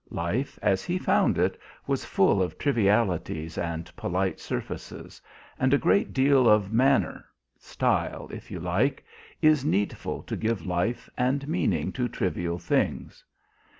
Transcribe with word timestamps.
Life, 0.09 0.57
as 0.63 0.83
he 0.83 0.97
found 0.97 1.37
it, 1.37 1.61
was 1.85 2.05
full 2.05 2.41
of 2.41 2.57
trivialities 2.57 3.55
and 3.55 3.95
polite 3.95 4.39
surfaces; 4.39 5.21
and 5.59 5.75
a 5.75 5.77
great 5.77 6.11
deal 6.11 6.49
of 6.49 6.73
manner 6.73 7.23
style, 7.59 8.27
if 8.31 8.49
you 8.49 8.59
like 8.59 9.05
is 9.43 9.63
needful 9.63 10.23
to 10.23 10.35
give 10.35 10.65
life 10.65 11.07
and 11.19 11.47
meaning 11.47 11.91
to 11.91 12.07
trivial 12.07 12.57
things. 12.57 13.23